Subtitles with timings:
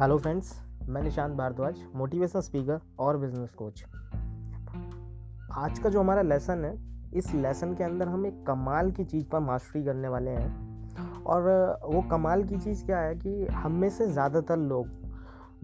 [0.00, 3.84] Hello friends मैं Nishant Bhardwaj motivational speaker और business coach
[5.52, 6.78] आज का जो हमारा लेसन है,
[7.14, 11.42] इस लेसन के अंदर हम एक कमाल की चीज़ पर मास्टरी करने वाले हैं। और
[11.84, 14.88] वो कमाल की चीज़ क्या है कि हम में से ज़्यादातर लोग,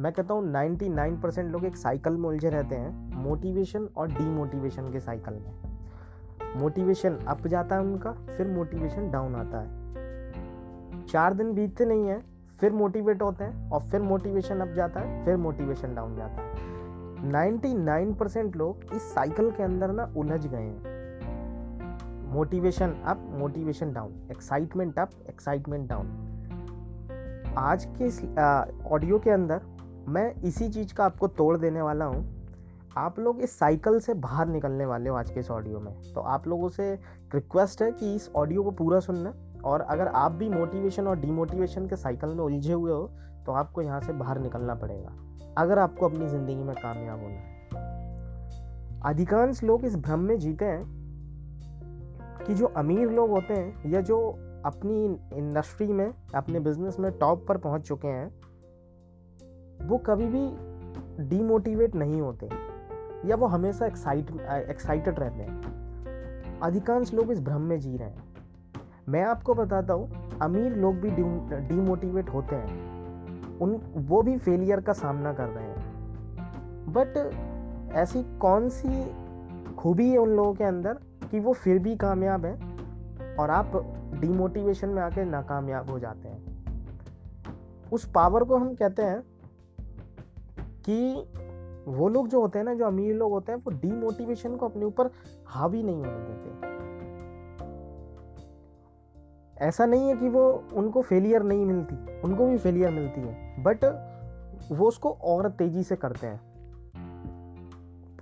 [0.00, 4.92] मैं कहता हूँ 99 परसेंट लोग एक साइकिल में उलझे रहते हैं मोटिवेशन और डीमोटिवेशन
[4.92, 5.52] के साइकिल में।
[6.56, 9.78] मोटिवेशन अप जाता है उनका, फिर मोटिवेशन डाउन आता है।
[11.06, 12.30] चार दिन बीतते नहीं है
[12.60, 16.69] फिर मोटिवेट होते हैं और फिर मोटिवेशन अप जाता है, फिर मोटिवेशन डाउन जाता है।
[17.30, 20.98] 99 परसेंट लोग इस साइकिल के अंदर ना उलझ गए हैं।
[22.33, 26.06] Motivation up motivation down excitement up excitement down
[27.59, 28.20] आज के इस
[28.86, 29.61] ऑडियो के अंदर
[30.08, 32.24] मैं इसी चीज़ का आपको तोड़ देने वाला हूँ।
[32.97, 36.20] आप लोग इस साइकिल से बाहर निकलने वाले हो आज के इस ऑडियो में। तो
[36.20, 36.92] आप लोगों से
[37.34, 39.33] रिक्वेस्ट है कि इस ऑडियो को पूरा सुनना।
[39.64, 43.11] और अगर आप भी मोटिवेशन और डीमोटिवेशन के साइकिल में उलझे हुए हो
[43.47, 45.12] तो आपको यहाँ से बाहर निकलना पड़ेगा।
[45.58, 47.58] अगर आपको अपनी ज़िंदगी में कामयाब होना है।
[49.05, 50.84] अधिकांश लोग इस भ्रम में जीते हैं
[52.47, 54.19] कि जो अमीर लोग होते हैं या जो
[54.66, 58.28] अपनी इंडस्ट्री में, अपने बिज़नेस में टॉप पर पहुँच चुके हैं,
[59.88, 60.48] वो कभी भी
[61.28, 62.48] डीमोटिवेट नहीं होते
[63.28, 64.31] या वो हमेशा एक्साइट
[64.70, 68.30] एक्साइटेड रहते हैं। अधिकांश लोग इस भ्रम में जी रहे हैं।
[69.11, 71.11] मैं आपको बताता हूँ, अमीर लोग भी
[71.69, 72.91] डीमोटिवेट होते हैं।
[73.58, 75.80] उन, वो भी फेलियर का सामना कर रहे हैं।
[76.92, 77.33] बट
[77.92, 79.12] ऐसी कौन सी
[79.75, 80.94] खूबी है उन लोगों के अंदर
[81.31, 82.55] कि वो फिर भी कामयाब है
[83.36, 83.72] और आप
[84.20, 86.50] डीमोटिवेशन में आके नाकामयाब हो जाते हैं?
[87.92, 89.22] उस पावर को हम कहते हैं
[90.88, 91.27] कि
[91.88, 94.84] वो लोग जो होते हैं ना, जो अमीर लोग होते हैं, वो डीमोटिवेशन को अपने
[94.84, 95.11] ऊपर
[95.47, 96.70] हावी नहीं होने देते।
[99.62, 103.84] ऐसा नहीं है कि वो उनको फेलियर नहीं मिलती, उनको भी फेलियर मिलती है बट
[104.72, 106.41] वो उसको और तेज़ी से करते हैं।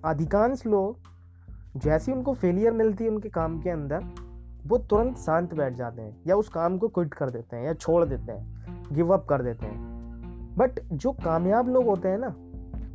[0.04, 0.99] अधिकांश लोग
[1.76, 4.04] जैसी उनको फेलियर मिलती है उनके काम के अंदर,
[4.66, 7.72] वो तुरंत शांत बैठ जाते हैं, या उस काम को क्विट कर देते हैं, या
[7.75, 12.34] छोड़ देते हैं गिव अप कर देते हैं। बट जो कामयाब लोग होते हैं ना,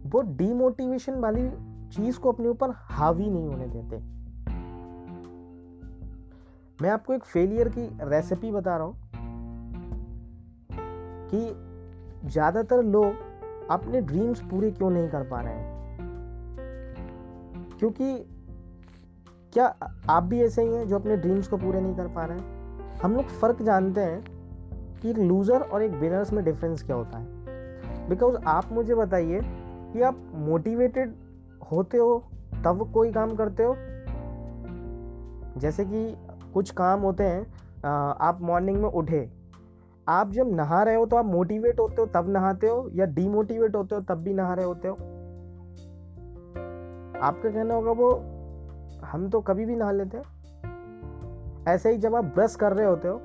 [0.05, 1.49] वो डीमोटिवेशन वाली
[1.89, 4.22] चीज़ को अपने ऊपर हावी नहीं होने देते।
[6.81, 8.97] मैं आपको एक फेलियर की रेसिपी बता रहा हूँ
[11.33, 11.55] कि
[12.29, 13.15] ज़्यादातर लोग
[13.69, 15.71] अपने ड्रीम्स पूरे क्यों नहीं कर पा रहे हैं?
[17.79, 18.17] क्योंकि
[19.53, 19.75] क्या
[20.09, 22.99] आप भी ऐसे ही हैं जो अपने ड्रीम्स को पूरे नहीं कर पा रहे हैं?
[23.01, 24.23] हम लोग फ़र्क जानते हैं
[25.01, 29.41] कि लूज़र और एक विनर्स में डिफरेंस क्या होता है। बिकॉज़ आप मुझे बताइए
[29.93, 31.13] कि आप मोटिवेटेड
[31.71, 32.23] होते हो,
[32.65, 33.75] तब कोई काम करते हो?
[35.57, 36.15] जैसे कि
[36.53, 37.41] कुछ काम होते हैं
[38.21, 39.29] आप मॉर्निंग में उठे।
[40.07, 43.75] आप जब नहा रहे हो तो आप मोटिवेट होते हो, तब नहाते हो या डीमोटिवेट
[43.75, 44.95] होते हो, तब भी नहा रहे होते हो?
[47.19, 48.11] आपका कहना होगा, वो,
[49.03, 50.23] हम तो कभी भी नहा लेते हैं।
[51.67, 53.21] ऐसे ही जब आप ब्रश कर रहे होते हो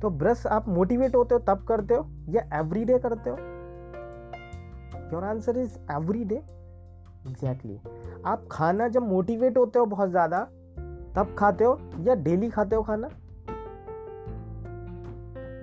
[0.00, 3.36] तो ब्रश आप मोटिवेट होते हो, तब करते हो या एवरीडे करते हो?
[5.12, 6.36] Your answer is everyday
[7.26, 7.78] exactly
[8.26, 10.46] आप खाना जब मोटिवेट होते हो बहुत ज़्यादा
[11.18, 13.06] तब खाते हो या डेली खाते हो खाना?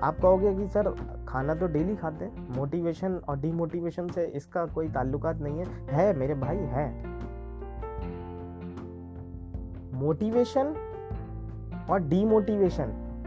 [0.01, 0.89] आप कहोगे कि सर,
[1.27, 6.17] खाना तो डेली खाते हैं। मोटिवेशन और डीमोटिवेशन से इसका कोई ताल्लुकात नहीं है। है,
[6.17, 7.07] मेरे भाई, है।
[9.93, 10.75] मोटिवेशन
[11.89, 12.85] और डीमोटिवेशन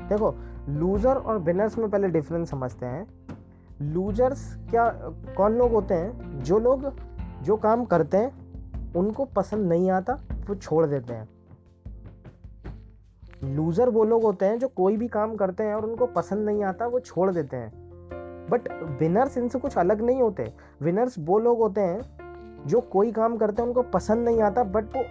[0.08, 0.34] देखो
[0.68, 3.06] लूजर और विनर्स में पहले डिफरेंस समझते हैं।
[3.82, 4.88] लूजर्स क्या,
[5.36, 6.38] कौन लोग होते हैं?
[6.38, 6.92] जो लोग,
[7.42, 8.32] जो काम करते हैं,
[8.92, 10.12] उनको पसंद नहीं आता,
[10.48, 11.28] वो छोड़ देते हैं।
[13.44, 16.64] लूज़र वो लोग होते हैं जो कोई भी काम करते हैं और उनको पसंद नहीं
[16.64, 17.70] आता, वो छोड़ देते हैं।
[18.50, 18.68] बट
[19.00, 23.62] विनर्स इनसे कुछ अलग नहीं होते। विनर्स वो लोग होते हैं जो कोई काम करते
[23.62, 25.04] हैं, उनको पसंद नहीं आता बट वो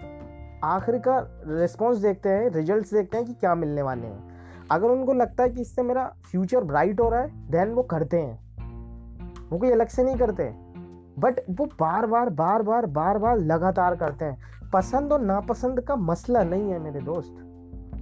[0.64, 5.12] आखिर का रिस्पॉन्स देखते हैं रिज़ल्ट देखते हैं कि क्या मिलने वाले हैं। अगर उनको
[5.12, 9.58] लगता है कि इससे मेरा फ्यूचर ब्राइट हो रहा है देन वो करते हैं। वो
[9.58, 10.50] कोई अलग से नहीं करते।
[11.20, 15.96] बट वो बार बार बार बार बार बार लगातार करते हैं। पसंद और नापसंद का
[15.96, 17.44] मसला नहीं है मेरे दोस्त।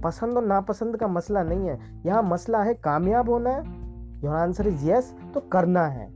[0.01, 3.75] पसंद और नापसंद का मसला नहीं है। यहाँ मसला है कामयाब होना है।
[4.23, 6.15] योर आंसर इज़ यस तो करना है।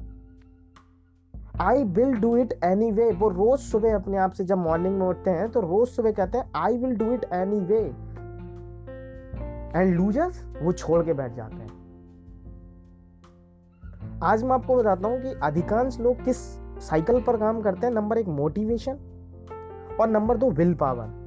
[1.61, 2.53] I will do it
[2.91, 6.11] anyway वो रोज सुबह अपने आप से जब मॉर्निंग में उठते हैं तो रोज सुबह
[6.11, 7.25] कहते हैं I will do it
[7.65, 7.81] anyway
[9.75, 11.69] and losers वो छोड़ के बैठ जाते हैं।
[14.23, 16.37] आज मैं आपको बताता हूँ कि अधिकांश लोग किस
[16.81, 18.97] साइकिल पर काम करते हैं। नंबर एक मोटिवेशन
[20.01, 21.19] और नंबर दो विल पावर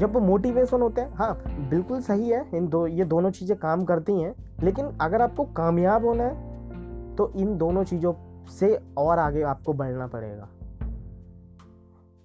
[0.00, 3.84] जब वो मोटिवेशन होते हैं हाँ बिल्कुल सही है, इन दो, ये दोनों चीज़ें काम
[3.84, 8.12] करती हैं, लेकिन अगर आपको कामयाब होना है तो इन दोनों चीज़ों
[8.50, 10.48] से और आगे आपको बढ़ना पड़ेगा।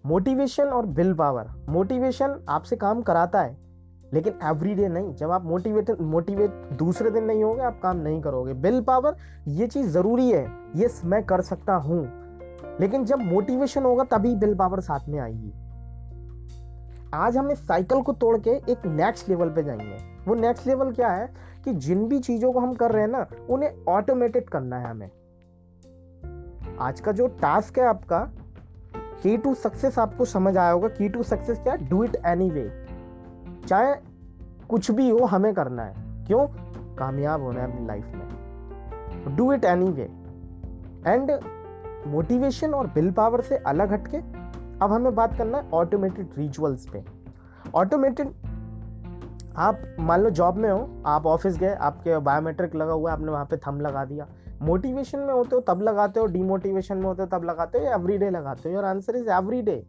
[0.04, 3.56] मोटिवेशन और विल पावर मोटिवेशन आपसे काम कराता है,
[4.14, 8.54] लेकिन एवरीडे नहीं। जब आप मोटिवेट मोटिवेट दूसरे दिन नहीं होगे, आप काम नहीं करोगे।
[8.54, 9.16] विल पावर
[9.50, 10.46] ये चीज़ ज़रूरी है
[10.76, 12.02] यस मैं कर सकता हूँ,
[12.80, 15.54] लेकिन जब मोटिवेशन होगा, तभी विल पावर साथ में आएगी।
[17.16, 19.98] आज हम इस साइकिल को तोड़ के एक नेक्स्ट लेवल पे जाएँगे।
[20.28, 21.34] वो नेक्स्ट लेवल क्या है
[21.66, 25.10] कि जिन भी चीज़ों को हम कर रहे हैं ना, उन्हें ऑटोमेटेड करना है हमें।
[26.80, 28.32] आज का जो टास्क है आपका
[28.96, 32.86] की टू सक्सेस आपको समझ आया होगा। की टू सक्सेस क्या डू इट एनी वे
[33.68, 33.96] चाहे
[34.70, 36.48] कुछ भी हो, हमें करना है। क्यों?
[36.96, 40.10] कामयाब होना है अपनी लाइफ में। Do it anyway
[41.12, 41.40] and
[42.08, 44.35] motivation और विल पावर से अलग हटके
[44.82, 47.04] अब हमें बात करना है ऑटोमेटेड रिचुअल्स पे।
[47.76, 48.28] ऑटोमेटेड
[49.58, 53.32] आप मान लो जॉब में हो, आप ऑफ़िस गए, आपके बायोमेट्रिक लगा हुआ है, आपने
[53.32, 54.28] वहाँ पे थम लगा दिया।
[54.62, 57.94] मोटिवेशन में होते हो, तब लगाते हो डिमोटिवेशन में होते हो, तब लगाते हो या
[57.94, 58.76] एवरी डे लगाते हो?
[58.76, 59.86] Your answer is every day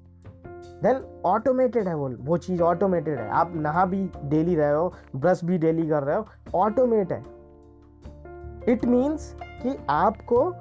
[0.82, 5.44] then automated है वो वो चीज़ ऑटोमेटेड है। आप नहा भी डेली रहे हो ब्रश
[5.44, 7.22] भी डेली कर रहे हो ऑटोमेट है।
[8.68, 10.54] इट मीन्स कि आपको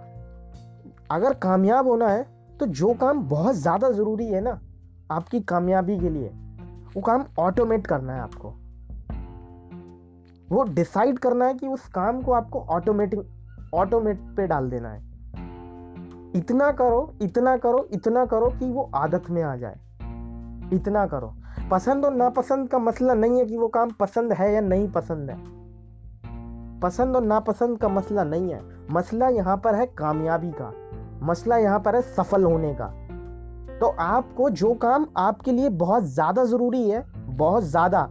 [1.11, 4.59] अगर कामयाब होना है तो जो काम बहुत ज़्यादा ज़रूरी है ना,
[5.11, 6.27] आपकी कामयाबी के लिए,
[6.95, 8.53] वो काम ऑटोमेट करना है आपको।
[10.49, 15.03] वो डिसाइड करना है कि उस काम को आपको ऑटोमेटिक ऑटोमेट पे डाल देना है।
[16.35, 19.79] इतना करो इतना करो इतना करो कि वो आदत में आ जाए।
[20.73, 21.33] इतना करो।
[21.71, 25.29] पसंद और नापसंद का मसला नहीं है कि वो काम पसंद है या नहीं पसंद
[25.29, 25.37] है।
[26.79, 28.61] पसंद और नापसंद का मसला नहीं है।
[28.91, 30.71] मसला यहाँ पर है कामयाबी का।
[31.23, 32.85] मसला यहाँ पर है सफल होने का।
[33.79, 38.03] तो आपको जो काम आपके लिए बहुत ज़्यादा ज़रूरी है, बहुत ज़्यादा,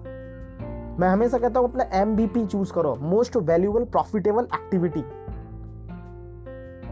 [0.94, 5.00] मैं हमेशा कहता हूँ अपना एम बी पी चूज़ करो मोस्ट वैल्यूबल प्रॉफिटेबल एक्टिविटी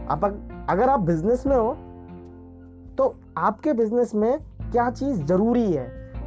[0.09, 0.25] आप
[0.71, 1.73] अगर आप बिज़नेस में हो
[2.99, 5.87] तो आपके बिज़नेस में क्या चीज़ ज़रूरी है?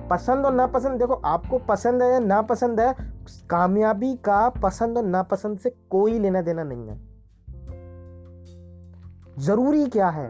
[0.09, 2.93] पसंद और नापसंद, देखो आपको पसंद है या नापसंद है,
[3.49, 6.99] कामयाबी का पसंद और नापसंद से कोई लेना देना नहीं है।
[9.37, 10.27] ज़रूरी क्या है?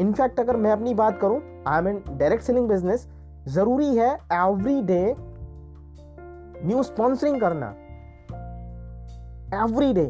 [0.00, 3.08] इनफैक्ट अगर मैं अपनी बात करूँ I am in direct selling business
[3.48, 5.14] ज़रूरी है एवरी डे
[6.66, 7.66] न्यू स्पॉन्सरिंग करना।
[9.62, 10.06] एवरी डे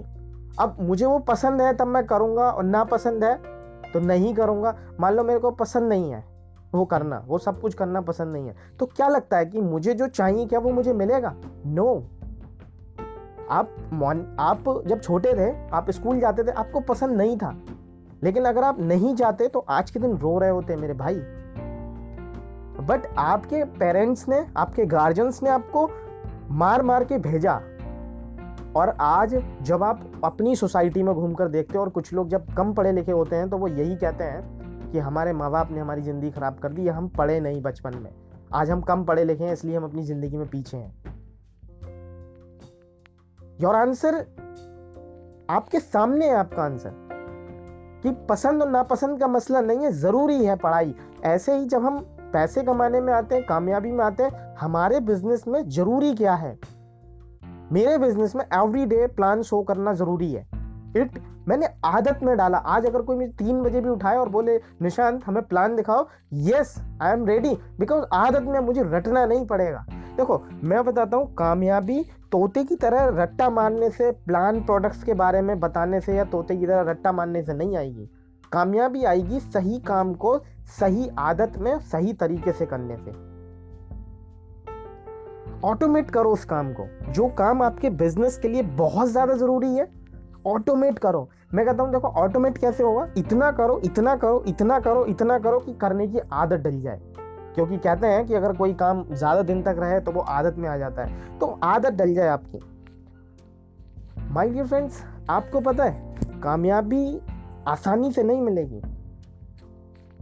[0.60, 3.34] अब मुझे वो पसंद है, तब मैं करूँगा और ना पसंद है
[3.92, 6.24] तो नहीं करूँगा। मान लो मेरे को पसंद नहीं है
[6.74, 9.94] वो करना, वो सब कुछ करना पसंद नहीं है। तो क्या लगता है कि मुझे
[9.94, 11.34] जो चाहिए, क्या वो मुझे मिलेगा?
[11.66, 12.19] No no.
[13.50, 17.56] आप मॉन आप जब छोटे थे, आप स्कूल जाते थे, आपको पसंद नहीं था।
[18.22, 21.14] लेकिन अगर आप नहीं जाते तो आज के दिन रो रहे होते मेरे भाई।
[22.80, 25.88] बट आपके पेरेंट्स ने, आपके गार्जियंस ने आपको
[26.52, 27.60] मार मार के भेजा।
[28.76, 32.72] और आज जब आप अपनी सोसाइटी में घूमकर देखते हो, और कुछ लोग जब कम
[32.74, 36.02] पढ़े लिखे होते हैं तो वो यही कहते हैं कि हमारे माँ बाप ने हमारी
[36.02, 38.10] ज़िंदगी ख़राब कर दी, हम पढ़े नहीं बचपन में।
[38.54, 41.09] आज हम कम पढ़े लिखे हैं, इसलिए हम अपनी ज़िंदगी में पीछे हैं।
[43.60, 44.14] योर आंसर
[45.50, 46.90] आपके सामने है आपका आंसर
[48.02, 50.94] कि पसंद और नापसंद का मसला नहीं है, ज़रूरी है पढ़ाई.
[51.24, 51.98] ऐसे ही जब हम
[52.32, 56.58] पैसे कमाने में आते हैं, कामयाबी में आते हैं, हमारे बिज़नेस में ज़रूरी क्या है?
[57.72, 60.49] मेरे बिज़नेस में एवरी डे प्लान शो करना ज़रूरी है.
[60.96, 61.18] इट
[61.48, 65.24] मैंने आदत में डाला। आज अगर कोई मुझे तीन बजे भी उठाए और बोले, निशांत,
[65.26, 69.84] हमें प्लान दिखाओ yes I am ready because आदत में मुझे रटना नहीं पड़ेगा।
[70.16, 75.40] देखो, मैं बताता हूँ, कामयाबी तोते की तरह रट्टा मारने से प्लान प्रोडक्ट्स के बारे
[75.42, 78.08] में बताने से या तोते की तरह रट्टा मारने से नहीं आएगी।
[78.52, 80.38] कामयाबी आएगी सही काम को
[80.78, 83.10] सही आदत में, सही तरीके से करने से।
[85.66, 89.99] ऑटोमेट करो उस काम को। जो काम आपके बिज़नेस के लिए बहुत ज़्यादा ज़रूरी है
[90.46, 93.06] ऑटोमेट करो। मैं कहता हूँ, देखो, ऑटोमेट कैसे होगा?
[93.16, 97.00] इतना करो इतना करो इतना करो इतना करो कि करने की आदत डल जाए।
[97.54, 100.68] क्योंकि कहते हैं कि अगर कोई काम ज़्यादा दिन तक रहे तो वो आदत में
[100.68, 102.58] आ जाता है। तो आदत डल जाए आपकी।
[104.30, 107.20] माय डियर फ्रेंड्स आपको पता है, कामयाबी
[107.68, 108.80] आसानी से नहीं मिलेगी।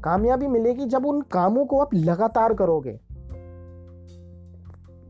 [0.05, 2.99] कामयाबी मिलेगी जब उन कामों को आप लगातार करोगे।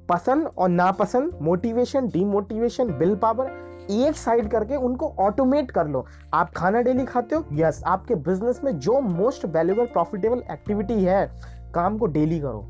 [0.08, 3.50] पसंद और नापसंद मोटिवेशन डीमोटिवेशन विल पावर
[3.90, 7.44] एक साइड करके उनको ऑटोमेट कर लो। आप खाना डेली खाते हो?
[7.52, 11.40] यस आपके बिज़नेस में जो मोस्ट वैल्यूबल प्रॉफिटेबल एक्टिविटी है
[11.74, 12.66] काम को डेली करो।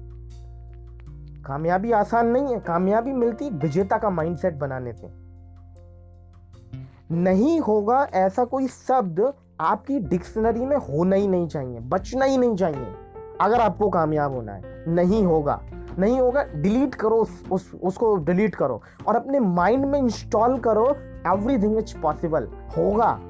[1.46, 5.28] कामयाबी आसान नहीं है। कामयाबी मिलती विजेता का माइंडसेट बनाने से।
[7.14, 12.56] नहीं होगा ऐसा कोई शब्द आपकी डिक्शनरी में होना ही नहीं चाहिए बचना ही नहीं
[12.56, 12.86] चाहिए
[13.40, 15.62] अगर आपको कामयाब होना है। नहीं होगा।
[15.98, 20.96] नहीं होगा डिलीट करो उस, उस उसको डिलीट करो। और अपने माइंड में इंस्टॉल करो
[21.26, 22.44] एवरीथिंग इज़ पॉसिबल
[22.76, 23.20] होगा।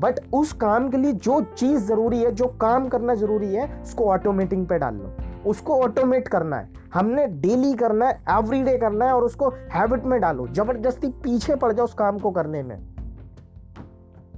[0.00, 4.04] बट उस काम के लिए जो चीज़ ज़रूरी है, जो काम करना ज़रूरी है, उसको
[4.04, 5.12] ऑटोमेटिंग पे डाल लो।
[5.46, 10.20] उसको ऑटोमेट करना है। हमने डेली करना है एवरीडे करना है और उसको हैबिट में
[10.20, 12.94] डालो। ज़बरदस्ती पीछे पड़ जाओ उस काम को करने में।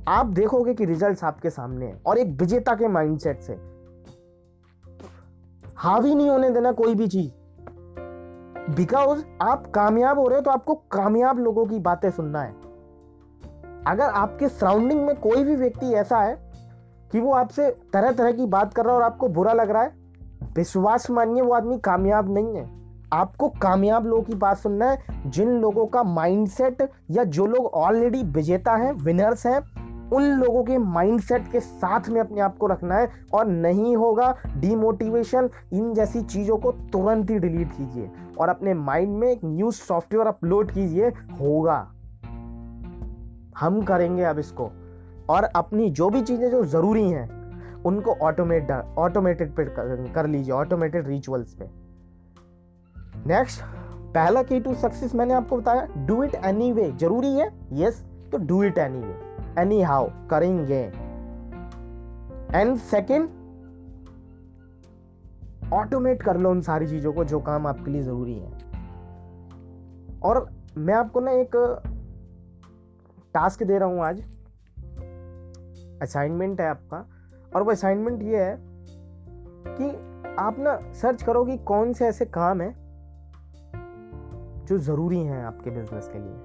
[0.08, 3.52] आप देखोगे कि रिजल्ट्स आपके सामने हैं और एक विजेता के माइंडसेट से।
[5.76, 7.30] हावी नहीं होने देना कोई भी चीज़।
[8.76, 12.54] बिकॉज़ आप कामयाब हो रहे हो तो आपको कामयाब लोगों की बातें सुनना है।
[13.86, 16.34] अगर आपके सराउंडिंग में कोई भी व्यक्ति ऐसा है
[17.12, 19.82] कि वो आपसे तरह तरह की बात कर रहा है और आपको बुरा लग रहा
[19.82, 19.92] है,
[20.56, 22.64] विश्वास मानिए वो आदमी कामयाब नहीं है।
[23.12, 28.22] आपको कामयाब लोगों की बात सुनना है, जिन लोगों का माइंडसेट या जो लोग ऑलरेडी
[28.22, 29.58] विजेता हैं विनर्स हैं,
[30.10, 34.34] उन लोगों के माइंडसेट के साथ में अपने आप को रखना है और नहीं होगा
[34.56, 39.70] डीमोटिवेशन इन जैसी चीज़ों को तुरंत ही डिलीट कीजिए और अपने माइंड में एक न्यू
[39.70, 41.08] सॉफ्टवेयर अपलोड कीजिए,
[41.40, 41.92] होगा।
[43.60, 44.70] हम करेंगे अब इसको।
[45.30, 49.64] और अपनी जो भी चीज़ें जो ज़रूरी हैं उनको ऑटोमेट ऑटोमेटेड पे
[50.14, 51.68] कर लीजिए ऑटोमेटेड रिचुअल्स पे।
[53.26, 53.62] नेक्स्ट
[54.14, 57.46] पहला की टू सक्सेस मैंने आपको बताया डू इट एनी वे ज़रूरी है?
[57.72, 60.82] यस yes, तो do it anyway anyhow करेंगे।
[62.54, 63.28] एंड सेकेंड
[65.72, 68.52] ऑटोमेट कर लो उन सारी चीज़ों को जो काम आपके लिए ज़रूरी है।
[70.24, 70.48] और
[70.78, 71.56] मैं आपको ना एक
[73.36, 74.20] टास्क दे रहा हूँ आज।
[76.02, 77.08] असाइनमेंट है आपका।
[77.56, 78.58] और वो असाइनमेंट ये है
[79.66, 79.90] कि
[80.38, 82.74] आप ना सर्च करो कि कौन से ऐसे काम है
[84.66, 86.42] जो ज़रूरी हैं आपके बिज़नेस के लिए।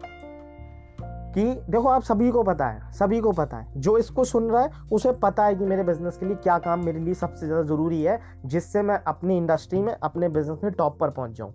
[1.36, 4.62] कि देखो, आप सभी को पता है, सभी को पता है। जो इसको सुन रहा
[4.62, 7.63] है, उसे पता है कि मेरे बिज़नेस के लिए क्या काम मेरे लिए सबसे ज़्यादा
[7.63, 11.53] ज़रूरी है, जिससे मैं अपनी इंडस्ट्री में, अपने बिज़नेस में टॉप पर पहुँच जाऊँ।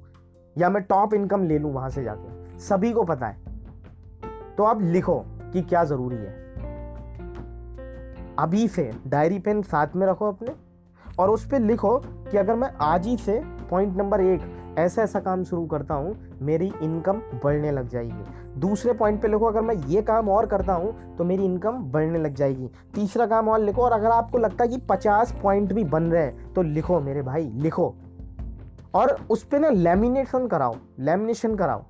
[0.59, 3.46] या मैं टॉप इनकम ले लूँ वहाँ से जाके। सभी को पता है।
[4.59, 5.19] तो आप लिखो
[5.53, 6.35] कि क्या ज़रूरी है।
[8.39, 10.53] अभी से डायरी पेन साथ में रखो अपने
[11.19, 14.41] और उस पर लिखो कि अगर मैं आज ही से पॉइंट नंबर एक
[14.79, 19.47] ऐसा ऐसा काम शुरू करता हूँ, मेरी इनकम बढ़ने लग जाएगी। दूसरे पॉइंट पे लिखो,
[19.47, 23.49] अगर मैं ये काम और करता हूँ तो मेरी इनकम बढ़ने लग जाएगी। तीसरा काम
[23.49, 26.63] और लिखो और अगर आपको लगता है कि पचास पॉइंट भी बन रहे हैं तो
[26.63, 27.95] लिखो मेरे भाई, लिखो।
[28.95, 31.85] और उस पर ना लेमिनेशन कराओ लेमिनेशन कराओ।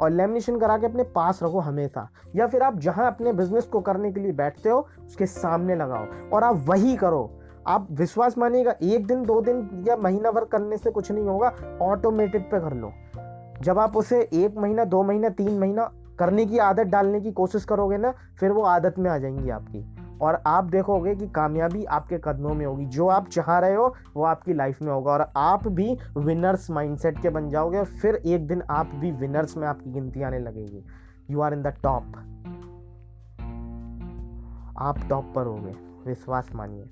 [0.00, 3.80] और लेमिनेशन करा के अपने पास रखो हमेशा। या फिर आप जहाँ अपने बिज़नेस को
[3.80, 7.30] करने के लिए बैठते हो, उसके सामने लगाओ और आप वही करो।
[7.66, 11.54] आप विश्वास मानिएगा, एक दिन, दो दिन या महीना भर करने से कुछ नहीं होगा
[11.82, 12.92] ऑटोमेटेड पे कर लो।
[13.62, 17.64] जब आप उसे एक महीना, दो महीना, तीन महीना करने की आदत डालने की कोशिश
[17.64, 22.18] करोगे ना, फिर वो आदत में आ जाएँगी आपकी। और आप देखोगे कि कामयाबी आपके
[22.18, 25.68] कदमों में होगी। जो आप चाह रहे हो, वो आपकी लाइफ में होगा। और आप
[25.68, 29.92] भी विनर्स माइंडसेट के बन जाओगे और फिर एक दिन आप भी विनर्स में आपकी
[29.92, 30.84] गिनती आने लगेगी।
[31.30, 32.02] You are in the top
[34.78, 35.72] आप टॉप पर होगे।
[36.06, 36.90] विश्वास मानिए।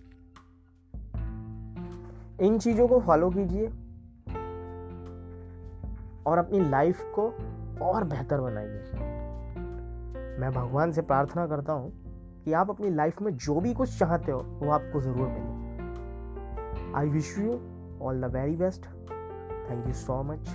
[2.46, 3.66] इन चीज़ों को फॉलो कीजिए।
[6.26, 7.34] और अपनी लाइफ को
[7.84, 8.90] और बेहतर बनाइए।
[10.40, 12.03] मैं भगवान से प्रार्थना करता हूँ
[12.44, 17.08] कि आप अपनी लाइफ में जो भी कुछ चाहते हो, वो आपको ज़रूर मिले। I
[17.08, 17.52] wish you
[18.02, 18.86] all the very best
[19.70, 20.48] thank you so much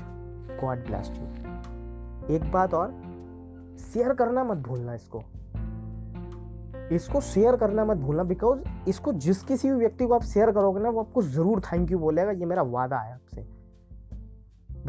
[0.61, 2.91] God blessed you एक बात और
[3.83, 5.23] शेयर करना मत भूलना इसको।
[6.95, 10.81] इसको शेयर करना मत भूलना बिकॉज़ इसको जिस किसी भी व्यक्ति को आप शेयर करोगे
[10.81, 13.58] ना, वो आपको ज़रूर थैंक यू बोलेगा, ये मेरा वादा है आपसे।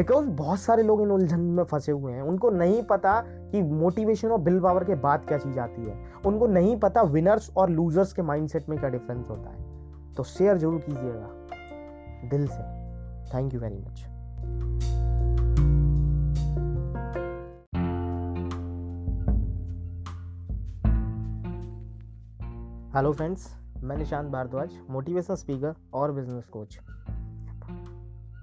[0.00, 4.28] बिकॉज़ बहुत सारे लोग इन उलझन में फंसे हुए हैं। उनको नहीं पता कि मोटिवेशन
[4.28, 8.12] और बिल पावर के बाद क्या चीज़ आती है। उनको नहीं पता विनर्स और लूजर्स
[8.12, 12.62] के माइंडसेट में क्या डिफरेंस होता है। तो शेयर ज़रूर कीजिएगा। दिल से।
[13.34, 14.00] Thank you very much
[22.96, 23.48] hello friends
[23.84, 26.78] मैं निशांत भारद्वाज मोटिवेशनल स्पीकर और बिज़नेस कोच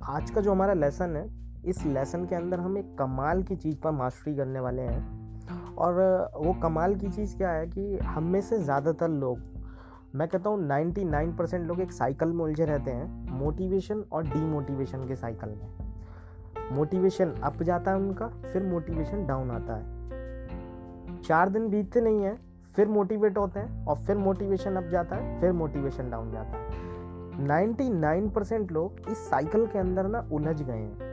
[0.09, 3.75] आज का जो हमारा लेसन है इस लेसन के अंदर हम एक कमाल की चीज़
[3.77, 5.93] पर मास्टरी करने वाले हैं। और
[6.35, 9.39] वो कमाल की चीज़ क्या है कि हम में से ज़्यादातर लोग
[10.15, 15.07] मैं कहता हूँ 99 परसेंट लोग एक साइकिल में उलझे रहते हैं मोटिवेशन और डीमोटिवेशन
[15.07, 21.69] के साइकिल में। मोटिवेशन अप जाता है उनका फिर मोटिवेशन डाउन आता है। चार दिन
[21.69, 22.37] बीतते नहीं हैं
[22.75, 26.85] फिर मोटिवेट होते हैं और फिर मोटिवेशन अप जाता है फिर मोटिवेशन डाउन जाता है।
[27.47, 31.06] 99 परसेंट लोग इस साइकिल के अंदर ना उलझ गए हैं।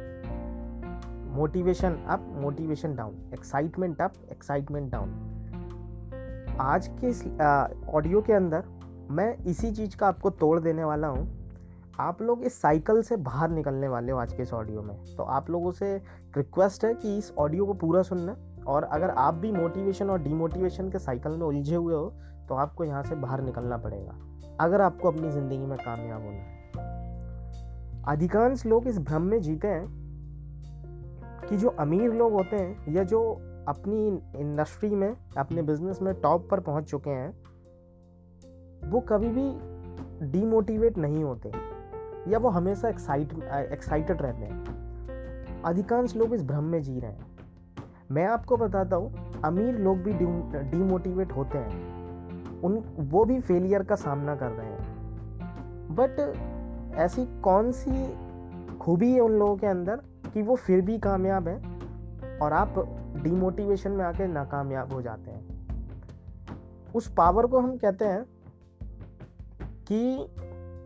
[1.35, 6.57] Motivation up, motivation down, excitement up, excitement down.
[6.61, 7.23] आज के इस
[7.91, 8.65] ऑडियो के अंदर
[9.11, 11.27] मैं इसी चीज़ का आपको तोड़ देने वाला हूँ।
[12.01, 15.23] आप लोग इस साइकिल से बाहर निकलने वाले हो आज के इस ऑडियो में। तो
[15.23, 15.97] आप लोगों से
[16.37, 18.37] रिक्वेस्ट है कि इस ऑडियो को पूरा सुनना
[18.67, 22.07] और अगर आप भी मोटिवेशन और डीमोटिवेशन के साइकिल में उलझे हुए हो
[22.49, 24.17] तो आपको यहाँ से बाहर निकलना पड़ेगा।
[24.61, 26.53] अगर आपको अपनी ज़िंदगी में कामयाब होना है।
[28.09, 30.04] अधिकांश लोग इस भ्रम में जीते हैं
[31.49, 36.49] कि जो अमीर लोग होते हैं या जो अपनी इंडस्ट्री में, अपने बिज़नेस में टॉप
[36.51, 37.45] पर पहुँच चुके हैं,
[38.91, 39.75] वो कभी भी
[40.33, 41.53] डीमोटिवेट नहीं होते
[42.29, 43.33] या वो हमेशा एक्साइट
[43.73, 47.27] एक्साइटेड रहते हैं। अधिकांश लोग इस भ्रम में जी रहे हैं।
[48.11, 50.13] मैं आपको बताता हूँ, अमीर लोग भी
[50.71, 54.95] डीमोटिवेट होते हैं। उन, वो भी फेलियर का सामना कर रहे हैं।
[55.91, 56.35] बट
[56.95, 58.15] ऐसी कौन सी
[58.79, 60.01] खूबी है उन लोगों के अंदर
[60.35, 62.75] कि वो फिर भी कामयाब हैं और आप
[63.23, 65.55] डीमोटिवेशन में आके नाकामयाब हो जाते हैं।
[66.95, 68.25] उस पावर को हम कहते हैं
[69.89, 70.17] कि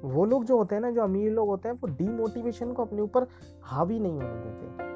[0.05, 3.03] वो लोग जो होते हैं ना, जो अमीर लोग होते हैं, वो डीमोटिवेशन को अपने
[3.03, 3.27] ऊपर
[3.63, 4.87] हावी नहीं होने देते।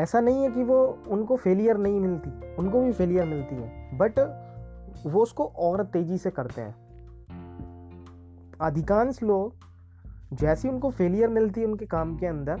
[0.00, 4.18] ऐसा नहीं है कि वो उनको फेलियर नहीं मिलती, उनको भी फेलियर मिलती है बट
[5.06, 6.74] वो उसको और तेज़ी से करते हैं।
[8.60, 9.65] अधिकांश लोग
[10.32, 12.60] जैसी उनको फेलियर मिलती है उनके काम के अंदर,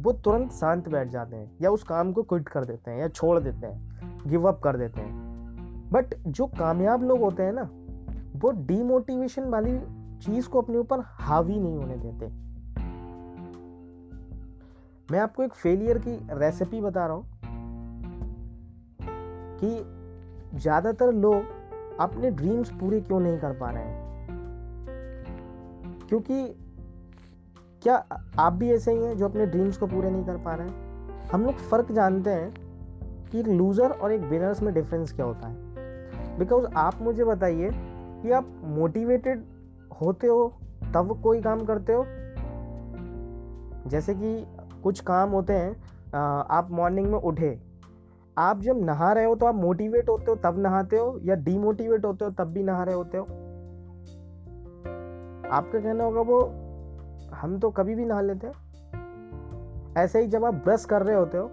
[0.00, 3.08] वो तुरंत शांत बैठ जाते हैं, या उस काम को क्विट कर देते हैं, या
[3.08, 5.24] छोड़ देते हैं गिव अप कर देते हैं।
[5.92, 7.70] बट जो कामयाब लोग होते हैं ना,
[8.36, 9.78] वो डीमोटिवेशन वाली
[10.18, 12.26] चीज़ को अपने ऊपर हावी नहीं होने देते।
[15.12, 17.26] मैं आपको एक फेलियर की रेसिपी बता रहा हूँ
[19.60, 19.84] कि
[20.58, 21.44] ज़्यादातर लोग
[22.00, 24.04] अपने ड्रीम्स पूरे क्यों नहीं कर पा रहे हैं?
[26.08, 26.63] क्योंकि
[27.84, 27.94] क्या
[28.38, 31.28] आप भी ऐसे ही हैं जो अपने ड्रीम्स को पूरे नहीं कर पा रहे हैं?
[31.32, 32.54] हम लोग फ़र्क जानते हैं
[33.32, 38.30] कि लूज़र और एक विनर्स में डिफरेंस क्या होता है। बिकॉज़ आप मुझे बताइए कि
[38.30, 39.44] आप मोटिवेटेड
[40.02, 40.48] होते हो,
[40.94, 42.04] तब कोई काम करते हो?
[43.86, 44.46] जैसे कि
[44.82, 45.70] कुछ काम होते हैं
[46.50, 47.58] आप मॉर्निंग में उठे,
[48.36, 52.04] आप जब नहा रहे हो तो आप मोटिवेट होते हो, तब नहाते हो, या डीमोटिवेट
[52.04, 53.24] होते हो, तब भी नहा रहे होते हो?
[55.50, 56.42] आपका कहना होगा वो
[57.34, 58.46] हम तो कभी भी नहा लेते
[60.00, 61.48] ऐसे ही जब आप ब्रश कर रहे होते हो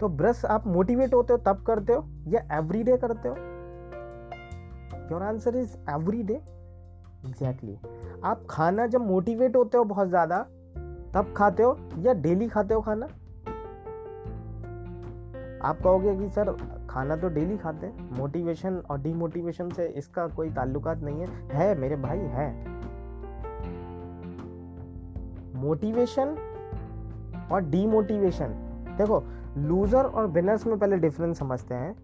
[0.00, 3.34] तो ब्रश आप मोटिवेट होते हो, तब करते हो या एवरी डे करते हो?
[5.12, 6.34] Your answer is every day
[7.26, 7.78] exactly
[8.24, 10.42] आप खाना जब मोटिवेट होते हो बहुत ज़्यादा,
[11.14, 13.06] तब खाते हो या डेली खाते हो खाना?
[15.62, 16.52] आप कहोगे कि, सर,
[16.90, 21.74] खाना तो डेली खाते हैं। मोटिवेशन और डीमोटिवेशन से इसका कोई ताल्लुकात नहीं है। है,
[21.78, 22.48] मेरे भाई, है।
[25.58, 26.36] मोटिवेशन
[27.52, 28.48] और डीमोटिवेशन
[28.98, 29.22] देखो
[29.58, 31.96] लूजर और विनर्स में पहले डिफरेंस समझते हैं।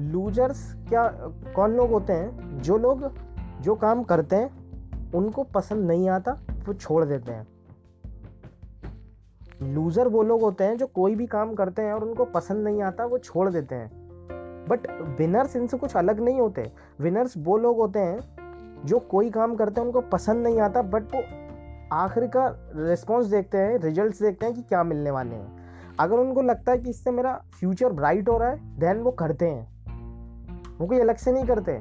[0.00, 1.08] लूजर्स क्या,
[1.56, 2.58] कौन लोग होते हैं?
[2.58, 3.12] जो लोग,
[3.60, 6.32] जो काम करते हैं, उनको पसंद नहीं आता,
[6.66, 7.46] वो छोड़ देते हैं।
[9.62, 12.82] लूजर वो लोग होते हैं जो कोई भी काम करते हैं और उनको पसंद नहीं
[12.82, 13.90] आता, वो छोड़ देते हैं।
[14.68, 14.86] बट
[15.18, 18.20] विनर्स इनसे कुछ अलग नहीं होते। विनर्स वो लोग होते हैं
[18.84, 21.22] जो कोई काम करते हैं, उनको पसंद नहीं आता बट वो
[21.92, 25.58] आखिर का रिस्पॉन्स देखते हैं रिज़ल्ट देखते हैं कि क्या मिलने वाले हैं।
[26.00, 29.48] अगर उनको लगता है कि इससे मेरा फ्यूचर ब्राइट हो रहा है देन वो करते
[29.48, 29.78] हैं।
[30.78, 31.72] वो कोई अलग से नहीं करते।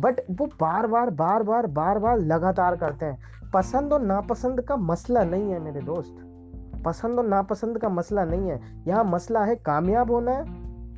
[0.00, 3.18] बट वो बार बार बार बार बार बार लगातार करते हैं।
[3.54, 6.16] पसंद और नापसंद का मसला नहीं है मेरे दोस्त।
[6.84, 10.44] पसंद और नापसंद का मसला नहीं है। यहाँ मसला है कामयाब होना है।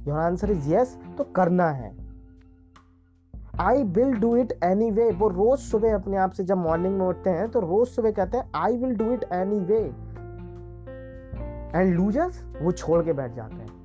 [0.08, 2.01] योर आंसर इज़ यस तो करना है।
[3.60, 4.52] I will do it
[4.90, 8.10] anyway वो रोज सुबह अपने आप से जब मॉर्निंग में उठते हैं तो रोज सुबह
[8.10, 9.24] कहते हैं I will do it
[9.60, 9.78] anyway
[11.74, 13.80] and losers वो छोड़ के बैठ जाते हैं।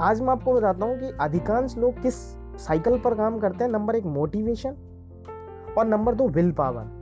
[0.00, 2.14] आज मैं आपको बताता हूँ कि अधिकांश लोग किस
[2.64, 4.76] साइकिल पर काम करते हैं। नंबर एक मोटिवेशन
[5.78, 6.98] और नंबर दो विल पावर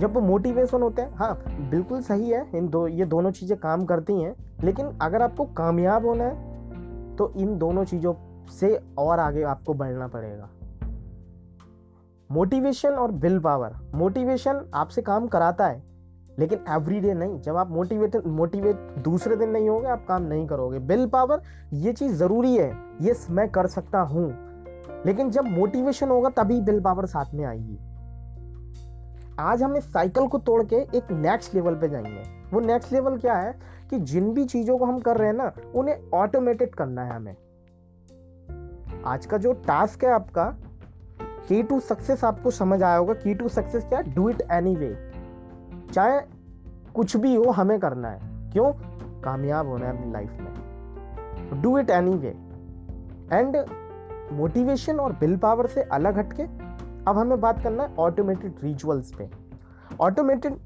[0.00, 1.34] जब वो मोटिवेशन होते हैं हाँ
[1.70, 6.06] बिल्कुल सही है, इन दो, ये दोनों चीज़ें काम करती हैं, लेकिन अगर आपको कामयाब
[6.06, 8.14] होना है तो इन दोनों चीज़ों
[8.50, 10.50] से और आगे आपको बढ़ना पड़ेगा।
[12.30, 15.82] मोटिवेशन और विल पावर मोटिवेशन आपसे काम कराता है,
[16.38, 20.46] लेकिन एवरी डे नहीं। जब आप मोटिवेट मोटिवेट दूसरे दिन नहीं होगे, आप काम नहीं
[20.46, 24.52] करोगे। विल पावर ये चीज़ ज़रूरी है। ये मैं कर सकता हूँ।
[25.06, 27.78] लेकिन जब मोटिवेशन होगा, तभी विल पावर साथ में आएगी।
[29.38, 33.18] आज हम इस साइकिल को तोड़ के एक नेक्स्ट लेवल पे जाएँगे। वो नेक्स्ट लेवल
[33.18, 33.60] क्या है?
[33.90, 37.36] कि जिन भी चीज़ों को हम कर रहे हैं ना, उन्हें ऑटोमेटेड करना है हमें।
[39.06, 40.44] आज का जो टास्क है आपका
[41.48, 44.00] की टू सक्सेस आपको समझ आया होगा। की टू सक्सेस क्या?
[44.00, 44.96] डू इट एनी वे
[45.92, 46.20] चाहे
[46.94, 48.72] कुछ भी हो, हमें करना है। क्यों?
[49.22, 52.28] कामयाब होना है अपनी लाइफ में। Do it anyway
[53.32, 53.56] and
[54.32, 56.42] motivation और बिल पावर से अलग हटके,
[57.04, 59.30] अब हमें बात करना है ऑटोमेटेड रिचुअल्स पे।
[60.00, 60.58] ऑटोमेटेड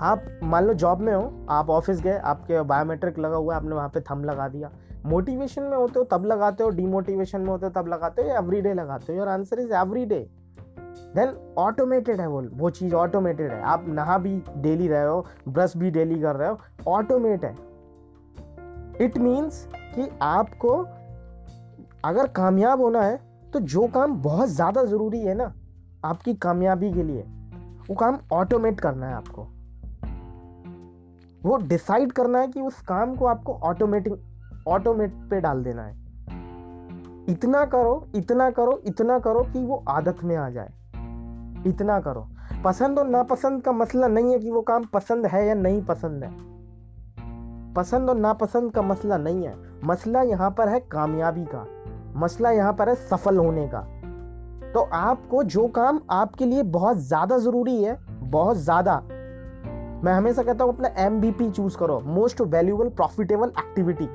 [0.00, 3.74] आप मान लो जॉब में हो, आप ऑफ़िस गए, आपके बायोमेट्रिक लगा हुआ है, आपने
[3.74, 4.70] वहाँ पे थम लगा दिया।
[5.06, 8.36] मोटिवेशन में होते हो, तब लगाते हो डीमोटिवेशन में होते हो, तब लगाते हो या
[8.38, 9.18] एवरी डे लगाते हो?
[9.18, 10.18] Your answer is every day
[11.14, 15.76] then automated है वो वो चीज़ ऑटोमेटेड है। आप नहा भी डेली रहे हो ब्रश
[15.76, 16.58] भी डेली कर रहे हो
[16.88, 17.54] ऑटोमेट है।
[19.00, 20.76] इट मीन्स कि आपको
[22.04, 23.18] अगर कामयाब होना है
[23.52, 25.52] तो जो काम बहुत ज़्यादा ज़रूरी है ना,
[26.04, 27.22] आपकी कामयाबी के लिए,
[27.88, 29.42] वो काम ऑटोमेट करना है आपको।
[31.42, 34.12] वो डिसाइड करना है कि उस काम को आपको ऑटोमेटिक
[34.68, 35.98] ऑटोमेट पे डाल देना है।
[37.28, 40.72] इतना करो इतना करो इतना करो कि वो आदत में आ जाए।
[41.66, 42.26] इतना करो।
[42.64, 46.24] पसंद और नापसंद का मसला नहीं है कि वो काम पसंद है या नहीं पसंद
[46.24, 46.30] है।
[47.74, 51.64] पसंद और नापसंद का मसला नहीं है। मसला यहाँ पर है कामयाबी का।
[52.16, 53.80] मसला यहाँ पर है सफल होने का।
[54.72, 59.00] तो आपको जो काम आपके लिए बहुत ज़्यादा ज़रूरी है, बहुत ज़्यादा,
[60.04, 64.06] मैं हमेशा कहता हूँ अपना एमबीपी चूज़ करो। मोस्ट वैल्यूबल प्रॉफिटेबल एक्टिविटी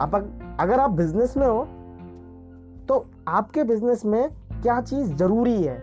[0.00, 0.14] आप
[0.60, 1.64] अगर आप बिज़नेस में हो
[2.88, 5.76] तो आपके बिज़नेस में क्या चीज़ ज़रूरी है?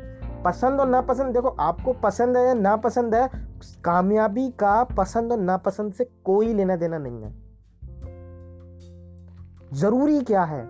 [0.43, 3.29] पसंद और नापसंद, देखो आपको पसंद है या नापसंद है,
[3.83, 7.33] कामयाबी का पसंद और नापसंद से कोई लेना देना नहीं है।
[9.73, 10.61] ज़रूरी क्या है?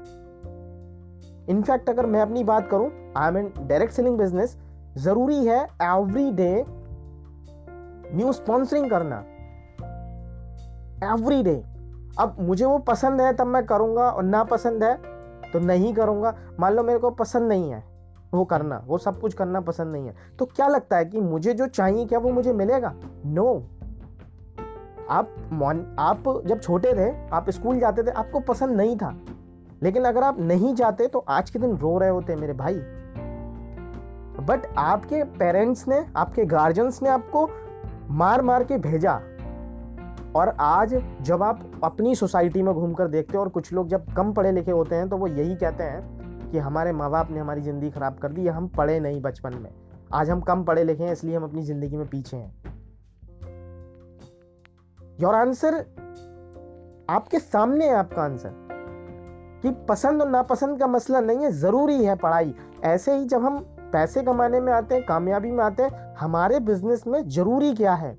[1.50, 4.58] इनफैक्ट अगर मैं अपनी बात करूँ I am in direct selling business
[4.98, 6.66] ज़रूरी है एवरी डे
[8.16, 9.18] न्यू स्पॉन्सरिंग करना।
[11.14, 11.56] एवरी डे
[12.20, 14.96] अब मुझे वो पसंद है, तब मैं करूँगा और ना पसंद है
[15.52, 17.84] तो नहीं करूँगा। मान लो मेरे को पसंद नहीं है
[18.34, 21.54] वो करना, वो सब कुछ करना पसंद नहीं है। तो क्या लगता है कि मुझे
[21.54, 22.94] जो चाहिए, क्या वो मुझे मिलेगा?
[23.26, 23.62] No no.
[25.10, 29.16] आप आप जब छोटे थे, आप स्कूल जाते थे, आपको पसंद नहीं था।
[29.84, 32.82] लेकिन अगर आप नहीं जाते तो आज के दिन रो रहे होते मेरे भाई।
[34.40, 37.50] बट आपके पेरेंट्स ने, आपके गार्जियंस ने आपको
[38.10, 39.22] मार मार के भेजा।
[40.36, 44.32] और आज जब आप अपनी सोसाइटी में घूमकर देखते हो और कुछ लोग जब कम
[44.34, 47.62] पढ़े लिखे होते हैं तो वो यही कहते हैं कि हमारे माँ बाप ने हमारी
[47.62, 49.70] ज़िंदगी ख़राब कर दी, हम पढ़े नहीं बचपन में।
[50.14, 52.54] आज हम कम पढ़े लिखे हैं, इसलिए हम अपनी ज़िंदगी में पीछे हैं।
[55.22, 55.76] योर आंसर
[57.10, 58.54] आपके सामने है आपका आंसर
[59.64, 63.60] कि पसंद और नापसंद का मसला नहीं है, ज़रूरी है पढ़ाई। ऐसे ही जब हम
[63.94, 68.18] पैसे कमाने में आते हैं, कामयाबी में आते हैं, हमारे बिज़नेस में ज़रूरी क्या है?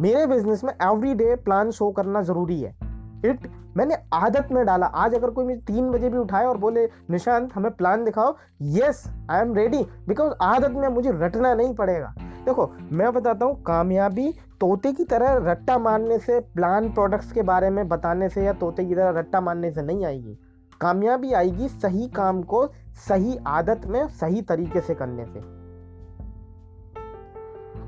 [0.00, 2.70] मेरे बिज़नेस में एवरी डे प्लान शो करना ज़रूरी है।
[3.24, 6.88] इट मैंने आदत में डाला। आज अगर कोई मुझे तीन बजे भी उठाए और बोले,
[7.10, 12.14] निशांत, हमें प्लान दिखाओ yes I am ready because आदत में मुझे रटना नहीं पड़ेगा।
[12.18, 17.70] देखो, मैं बताता हूँ, कामयाबी तोते की तरह रट्टा मारने से प्लान प्रोडक्ट्स के बारे
[17.70, 20.38] में बताने से या तोते की तरह रट्टा मारने से नहीं आएगी।
[20.80, 22.66] कामयाबी आएगी सही काम को
[23.08, 25.59] सही आदत में, सही तरीके से करने से।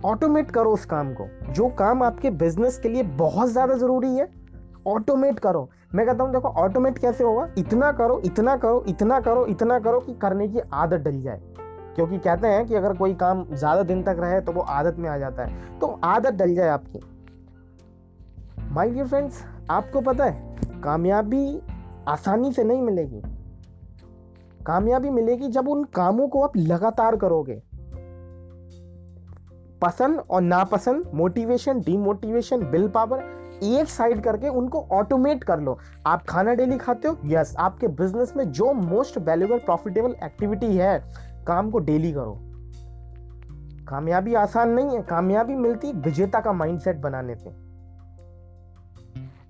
[0.05, 4.29] ऑटोमेट करो उस काम को। जो काम आपके बिज़नेस के लिए बहुत ज़्यादा ज़रूरी है
[4.87, 7.47] ऑटोमेट करो। मैं कहता हूँ, देखो ऑटोमेट कैसे होगा?
[7.59, 11.41] इतना करो इतना करो इतना करो इतना करो कि करने की आदत डल जाए।
[11.97, 15.09] क्योंकि कहते हैं कि अगर कोई काम ज़्यादा दिन तक रहे तो वो आदत में
[15.11, 17.01] आ जाता है। तो आदत डल जाए आपकी।
[18.73, 21.61] माय डियर फ्रेंड्स आपको पता है, कामयाबी
[22.09, 23.23] आसानी से नहीं मिलेगी।
[24.67, 27.61] कामयाबी मिलेगी जब उन कामों को आप लगातार करोगे।
[29.83, 33.19] पसंद और नापसंद मोटिवेशन डीमोटिवेशन बिल पावर
[33.63, 37.17] एक साइड करके उनको ऑटोमेट कर लो। आप खाना डेली खाते हो?
[37.25, 40.99] यस आपके बिज़नेस में जो मोस्ट वैल्यूबल प्रॉफिटेबल एक्टिविटी है,
[41.47, 42.39] काम को डेली करो।
[43.89, 47.51] कामयाबी आसान नहीं है। कामयाबी मिलती विजेता का माइंडसेट बनाने से।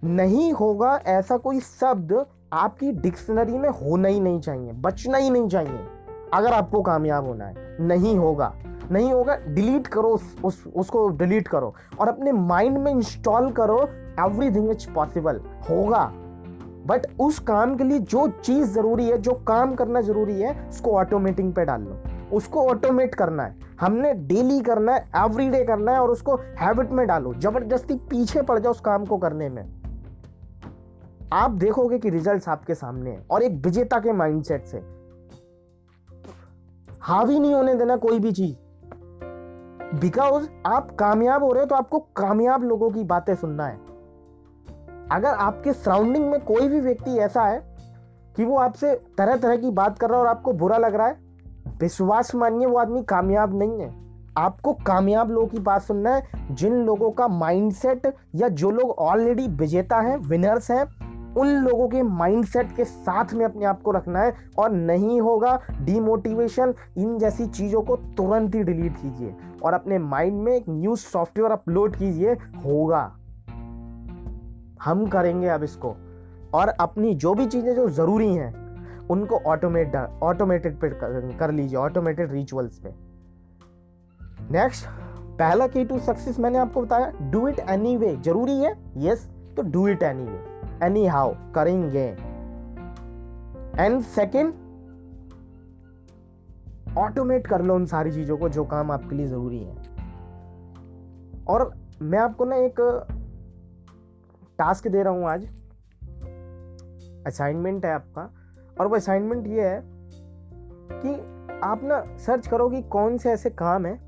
[0.04, 5.48] नहीं होगा ऐसा कोई शब्द आपकी डिक्शनरी में होना ही नहीं चाहिए, बचना ही नहीं
[5.48, 5.86] चाहिए,
[6.34, 8.54] अगर आपको कामयाब होना है। नहीं होगा।
[8.90, 13.78] नहीं होगा डिलीट करो उस, उस उसको डिलीट करो और अपने माइंड में इंस्टॉल करो
[14.20, 15.40] एवरीथिंग इज़ पॉसिबल
[15.70, 16.12] होगा।
[16.86, 20.92] बट उस काम के लिए जो चीज़ ज़रूरी है जो काम करना ज़रूरी है उसको
[20.92, 21.98] ऑटोमेटिंग पे डाल लो।
[22.36, 26.90] उसको ऑटोमेट करना है। हमने डेली करना है एवरी डे करना है और उसको हैबिट
[26.90, 29.62] में डालो। ज़बरदस्ती पीछे पड़ जाओ उस काम को करने में।
[31.32, 34.82] आप देखोगे कि रिजल्ट्स आपके सामने हैं और एक विजेता के माइंडसेट से।
[37.00, 38.56] हावी नहीं होने देना कोई भी चीज़।
[39.94, 43.76] बिकॉज़ आप कामयाब हो रहे हो तो आपको कामयाब लोगों की बातें सुनना है।
[45.12, 47.58] अगर आपके सराउंडिंग में कोई भी व्यक्ति ऐसा है
[48.36, 51.06] कि वो आपसे तरह तरह की बात कर रहा है और आपको बुरा लग रहा
[51.06, 51.16] है,
[51.80, 53.90] विश्वास मानिए वो आदमी कामयाब नहीं है।
[54.38, 59.46] आपको कामयाब लोगों की बात सुनना है, जिन लोगों का माइंडसेट या जो लोग ऑलरेडी
[59.48, 60.84] विजेता हैं विनर्स हैं
[61.36, 65.60] उन लोगों के माइंडसेट के साथ में अपने आप को रखना है और नहीं होगा
[65.80, 70.96] डीमोटिवेशन इन जैसी चीज़ों को तुरंत ही डिलीट कीजिए और अपने माइंड में एक न्यू
[70.96, 72.32] सॉफ्टवेयर अपलोड कीजिए
[72.64, 73.04] होगा।
[74.82, 75.94] हम करेंगे अब इसको।
[76.54, 80.88] और अपनी जो भी चीज़ें जो ज़रूरी हैं उनको ऑटोमेट ऑटोमेटेड पे
[81.38, 82.94] कर लीजिए ऑटोमेटेड रिचुअल्स पे।
[84.52, 84.86] नेक्स्ट
[85.38, 88.76] पहला की टू सक्सेस मैंने आपको बताया डू इट एनी वे ज़रूरी है?
[88.96, 90.51] यस yes, तो do it anyway
[90.82, 92.06] anyhow करेंगे।
[93.82, 94.52] एंड सेकेंड
[96.98, 99.76] ऑटोमेट कर लो उन सारी चीज़ों को जो काम आपके लिए ज़रूरी है।
[101.48, 102.80] और मैं आपको ना एक
[104.58, 105.44] टास्क दे रहा हूँ आज।
[107.26, 108.30] असाइनमेंट है आपका।
[108.80, 109.82] और वो असाइनमेंट ये है
[110.92, 111.14] कि
[111.64, 113.98] आप ना सर्च करो कि कौन से ऐसे काम है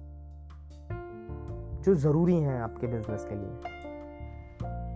[1.82, 3.73] जो ज़रूरी हैं आपके बिज़नेस के लिए।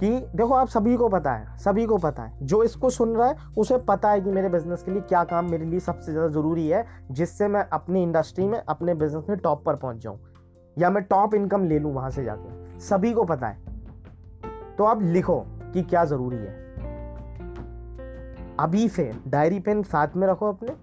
[0.00, 3.28] कि देखो आप सभी को पता है, सभी को पता है। जो इसको सुन रहा
[3.28, 6.28] है, उसे पता है कि मेरे बिज़नेस के लिए क्या काम मेरे लिए सबसे ज़्यादा
[6.28, 10.18] ज़रूरी है, जिससे मैं अपनी इंडस्ट्री में, अपने बिज़नेस में टॉप पर पहुँच जाऊँ।
[10.76, 13.58] या मैं टॉप इनकम ले लूँ वहाँ से जाकर सभी को पता है।
[14.76, 15.40] तो आप लिखो
[15.72, 16.66] कि क्या ज़रूरी है।
[18.61, 20.76] अभी से डायरी पेन साथ में रखो अपने,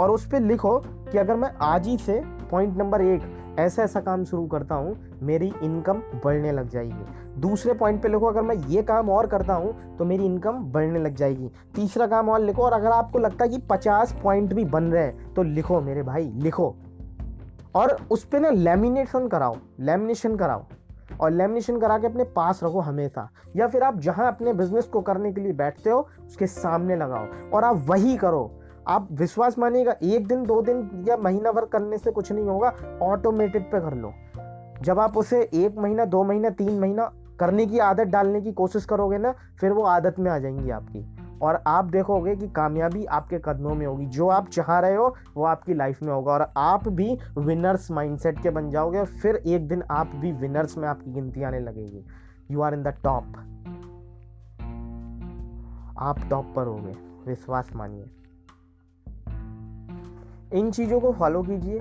[0.00, 3.22] और उस पर लिखो कि अगर मैं आज ही से पॉइंट नंबर एक
[3.58, 8.26] ऐसा ऐसा काम शुरू करता हूँ, मेरी इनकम बढ़ने लग जाएगी। दूसरे पॉइंट पे लिखो,
[8.26, 12.28] अगर मैं ये काम और करता हूँ तो मेरी इनकम बढ़ने लग जाएगी। तीसरा काम
[12.28, 15.42] और लिखो, और अगर आपको लगता है कि पचास पॉइंट भी बन रहे हैं तो
[15.42, 16.74] लिखो मेरे भाई, लिखो।
[17.74, 20.64] और उस पर ना लेमिनेशन कराओ लेमिनेशन कराओ।
[21.20, 25.00] और लेमिनेशन करा के अपने पास रखो हमेशा। या फिर आप जहाँ अपने बिज़नेस को
[25.00, 28.57] करने के लिए बैठते हो, उसके सामने लगाओ। और आप वही करो।
[28.88, 32.74] आप विश्वास मानिएगा, एक दिन, दो दिन या महीना भर करने से कुछ नहीं होगा
[33.02, 34.12] ऑटोमेटेड पे कर लो।
[34.82, 38.84] जब आप उसे एक महीना, दो महीना, तीन महीना करने की आदत डालने की कोशिश
[38.84, 43.38] करोगे ना, फिर वो आदत में आ जाएँगी आपकी। और आप देखोगे कि कामयाबी आपके
[43.38, 46.88] कदमों में होगी। जो आप चाह रहे हो, वो आपकी लाइफ में होगा। और आप
[46.88, 51.12] भी विनर्स माइंडसेट के बन जाओगे और फिर एक दिन आप भी विनर्स में आपकी
[51.12, 52.04] गिनती आने लगेगी।
[52.50, 53.24] You are in the top
[55.98, 56.92] आप टॉप पर होगे।
[57.26, 58.10] विश्वास मानिए।
[60.54, 61.78] इन चीज़ों को फॉलो कीजिए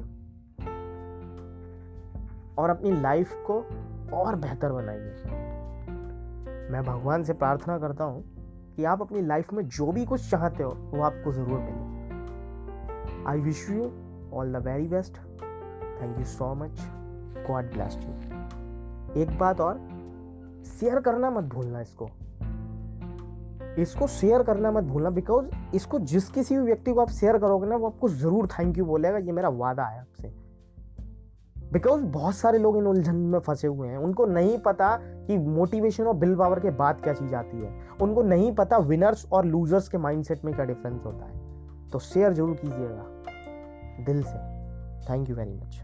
[2.58, 3.60] और अपनी लाइफ को
[4.18, 5.36] और बेहतर बनाइए।
[6.72, 8.24] मैं भगवान से प्रार्थना करता हूँ
[8.76, 13.40] कि आप अपनी लाइफ में जो भी कुछ चाहते हो, वो आपको ज़रूर मिले। I
[13.40, 13.92] wish you
[14.34, 15.18] all the very best
[16.02, 16.82] thank you so much
[17.48, 19.80] God bless you एक बात और
[20.80, 22.10] शेयर करना मत भूलना इसको।
[23.78, 27.68] इसको शेयर करना मत भूलना बिकॉज़ इसको जिस किसी भी व्यक्ति को आप शेयर करोगे
[27.68, 30.34] ना, वो आपको ज़रूर थैंक यू बोलेगा, ये मेरा वादा है आपसे।
[31.74, 36.04] बिकॉज़ बहुत सारे लोग इन उलझन में फंसे हुए हैं। उनको नहीं पता कि मोटिवेशन
[36.04, 39.90] और बिल पावर के बाद क्या चीज़ आती है। उनको नहीं पता विनर्स और लूजर्स
[39.90, 43.06] के माइंडसेट में क्या डिफरेंस होता है। तो शेयर ज़रूर कीजिएगा।
[44.06, 44.38] दिल से।
[45.10, 45.82] Thank you very much